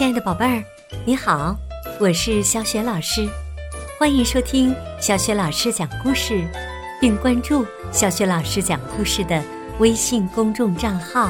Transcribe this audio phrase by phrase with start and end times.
[0.00, 0.64] 亲爱的宝贝儿，
[1.04, 1.54] 你好，
[1.98, 3.28] 我是小雪老师，
[3.98, 6.42] 欢迎收听小雪老师讲故事，
[6.98, 9.42] 并关注小雪老师讲故事的
[9.78, 11.28] 微信公众账号。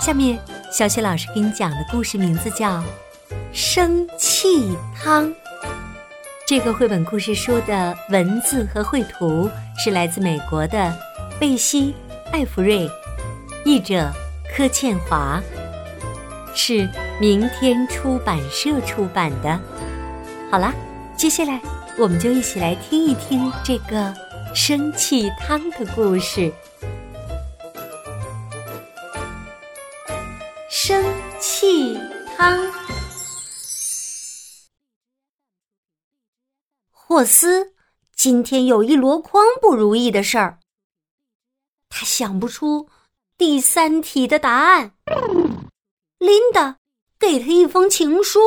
[0.00, 0.38] 下面，
[0.72, 2.78] 小雪老师给你讲的故事名字叫
[3.52, 5.26] 《生气汤》。
[6.46, 9.46] 这个绘本故事书的文字和绘图
[9.76, 10.90] 是来自美国的
[11.38, 11.94] 贝西·
[12.32, 12.90] 艾弗瑞，
[13.62, 14.10] 译者
[14.56, 15.38] 柯倩华。
[16.58, 16.88] 是
[17.20, 19.60] 明天出版社出版的。
[20.50, 20.74] 好啦，
[21.14, 21.60] 接下来
[21.98, 24.12] 我们就一起来听一听这个
[24.54, 26.50] 生气汤的故事。
[30.70, 31.04] 生
[31.38, 32.00] 气
[32.36, 32.58] 汤。
[36.90, 37.74] 霍斯
[38.14, 40.58] 今天有一箩筐不如意的事儿，
[41.90, 42.88] 他想不出
[43.36, 44.92] 第三题的答案。
[46.18, 46.78] 琳达
[47.18, 48.40] 给他一封情书，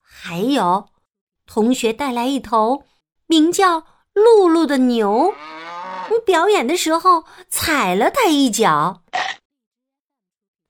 [0.00, 0.88] 还有
[1.46, 2.84] 同学带来一头
[3.26, 5.34] 名叫露露的牛，
[6.24, 9.02] 表演的时候踩了他一脚。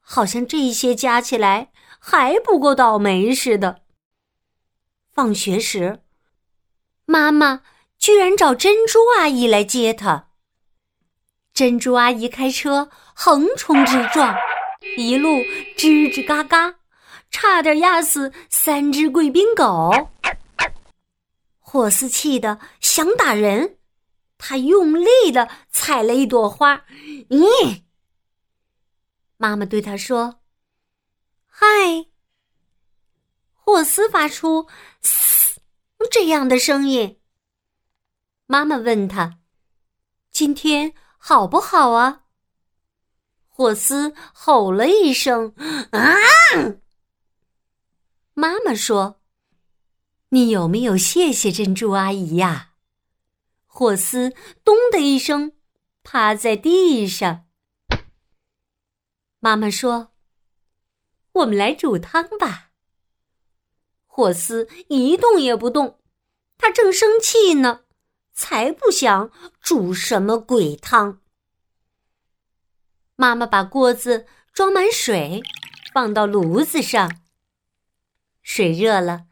[0.00, 3.80] 好像这些加起来还不够倒霉似的。
[5.12, 6.02] 放学时，
[7.06, 7.62] 妈妈
[7.98, 10.28] 居然找珍珠阿姨来接他。
[11.54, 14.36] 珍珠阿姨开车横冲直撞。
[14.96, 15.38] 一路
[15.76, 16.74] 吱吱嘎嘎，
[17.30, 20.08] 差点压死三只贵宾狗。
[21.58, 23.78] 霍斯气得想打人，
[24.36, 26.84] 他用力的踩了一朵花。
[27.28, 27.82] 咦！
[29.36, 30.40] 妈妈对他说
[31.46, 31.66] ：“嗨。”
[33.54, 34.66] 霍斯发出
[35.00, 35.60] “嘶”
[36.10, 37.20] 这样的声音。
[38.46, 39.38] 妈妈问他
[40.32, 42.24] ：“今天好不好啊？”
[43.60, 45.54] 霍斯吼了一声
[45.92, 46.16] ：“啊！”
[48.32, 49.20] 妈妈说
[50.30, 52.70] ：“你有没有谢谢珍珠阿姨呀？”
[53.68, 54.32] 霍斯
[54.64, 55.52] 咚的一声
[56.02, 57.48] 趴在地上。
[59.40, 60.12] 妈妈说
[61.32, 62.70] ：“我们来煮汤吧。”
[64.08, 66.00] 霍斯一动也不动，
[66.56, 67.82] 他正生气呢，
[68.32, 69.30] 才不想
[69.60, 71.20] 煮什么鬼汤。
[73.20, 75.42] 妈妈把锅子装满水，
[75.92, 77.20] 放到炉子上。
[78.40, 79.26] 水热了，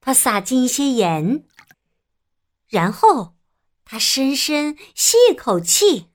[0.00, 1.44] 她撒进一些盐，
[2.66, 3.36] 然后
[3.84, 6.10] 她深深吸一口气，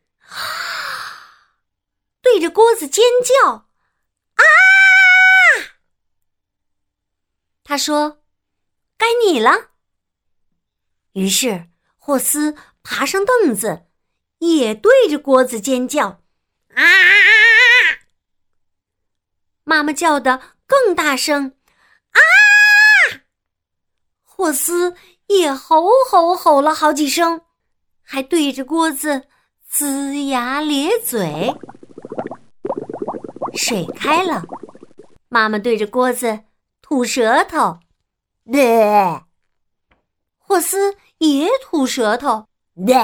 [2.23, 3.67] 对着锅子尖叫
[4.33, 4.43] ：“啊！”
[7.63, 8.23] 他说
[8.97, 9.69] ：“该你了。”
[11.13, 13.85] 于是霍斯爬上凳子，
[14.39, 16.20] 也对着锅子尖叫。
[16.75, 16.83] 啊！
[19.63, 21.55] 妈妈叫的更大声，
[22.11, 22.19] 啊！
[24.23, 24.95] 霍斯
[25.27, 27.41] 也吼吼吼了好几声，
[28.01, 29.27] 还对着锅子
[29.71, 31.53] 龇牙咧嘴。
[33.53, 34.43] 水开了，
[35.29, 36.45] 妈妈对着锅子
[36.81, 37.79] 吐舌头，
[38.51, 39.21] 对，
[40.37, 42.47] 霍斯也吐舌头，
[42.85, 42.95] 对，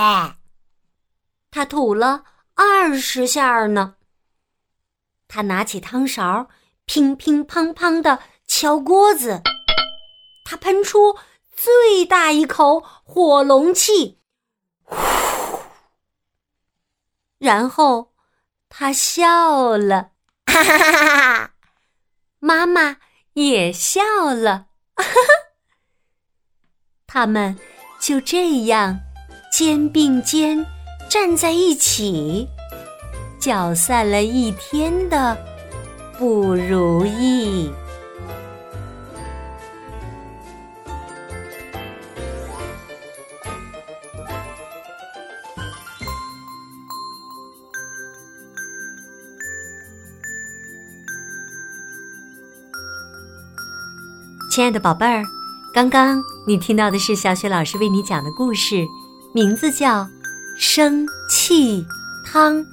[1.51, 2.23] 他吐了。
[2.57, 3.95] 二十下呢。
[5.28, 6.50] 他拿起汤勺，
[6.85, 9.41] 乒乒乓乓的敲锅子。
[10.44, 11.18] 他喷出
[11.56, 14.19] 最大一口火龙气，
[17.38, 18.13] 然后
[18.69, 20.12] 他笑了，
[20.45, 21.53] 哈哈哈哈哈！
[22.39, 22.97] 妈妈
[23.34, 24.01] 也笑
[24.34, 25.12] 了，哈哈。
[27.06, 27.59] 他们
[28.00, 28.97] 就这样
[29.51, 30.66] 肩并肩。
[31.09, 32.47] 站在一起，
[33.40, 35.38] 搅散了一天的
[36.18, 37.72] 不如意。
[54.51, 55.24] 亲爱的宝贝儿，
[55.74, 58.86] 刚刚你听到的是小雪老师为你讲的故事，
[59.33, 60.07] 名字叫。
[60.59, 61.86] 生气
[62.25, 62.65] 汤，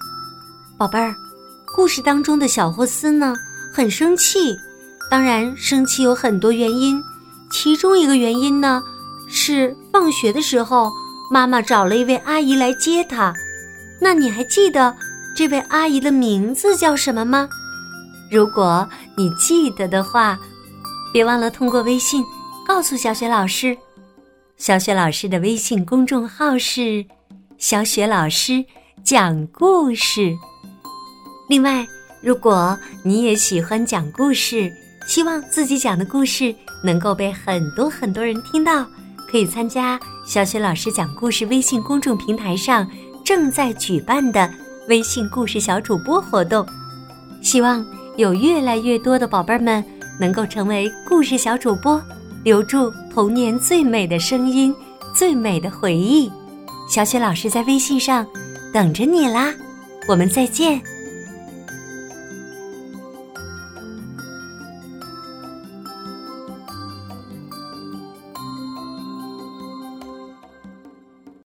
[0.78, 1.14] 宝贝儿，
[1.76, 3.34] 故事当中的小霍斯呢，
[3.70, 4.56] 很生气。
[5.10, 6.98] 当然，生气有很多原因，
[7.50, 8.82] 其中一个原因呢，
[9.28, 10.90] 是放学的时候，
[11.30, 13.34] 妈妈找了一位阿姨来接他。
[14.00, 14.96] 那你还记得
[15.36, 17.46] 这位阿姨的名字叫什么吗？
[18.30, 20.38] 如果你记得的话，
[21.12, 22.24] 别忘了通过微信
[22.66, 23.76] 告诉小雪老师。
[24.56, 27.04] 小雪老师的微信公众号是。
[27.58, 28.64] 小雪老师
[29.02, 30.36] 讲故事。
[31.48, 31.86] 另外，
[32.20, 34.70] 如果你也喜欢讲故事，
[35.06, 38.84] 希望自己讲的故事能够被很多很多人听到，
[39.30, 42.88] 可以参加小雪老师讲故事微信公众平台上
[43.24, 44.50] 正在举办的
[44.88, 46.66] 微信故事小主播活动。
[47.40, 47.84] 希望
[48.16, 49.82] 有越来越多的宝贝儿们
[50.18, 52.02] 能够成为故事小主播，
[52.42, 54.74] 留住童年最美的声音、
[55.14, 56.30] 最美的回忆。
[56.86, 58.26] 小雪老师在微信上
[58.72, 59.52] 等着你啦，
[60.06, 60.80] 我们再见。